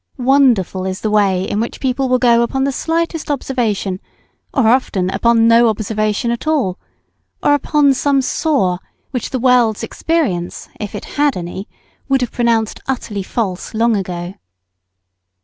[0.17, 3.99] Wonderful is the way in which people will go upon the slightest observation,
[4.51, 6.79] or often upon no observation at all,
[7.43, 8.79] or upon some saw
[9.11, 11.69] which the world's experience, if it had any,
[12.09, 14.33] would have pronounced utterly false long ago.